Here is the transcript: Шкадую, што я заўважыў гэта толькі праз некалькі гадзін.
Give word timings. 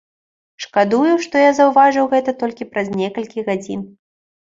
Шкадую, 0.65 1.09
што 1.27 1.35
я 1.45 1.51
заўважыў 1.59 2.11
гэта 2.17 2.37
толькі 2.43 2.71
праз 2.75 2.87
некалькі 3.01 3.39
гадзін. 3.55 3.91